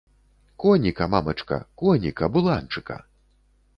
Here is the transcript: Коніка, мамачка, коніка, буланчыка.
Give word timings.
Коніка, 0.61 1.07
мамачка, 1.13 1.57
коніка, 1.83 2.31
буланчыка. 2.39 2.99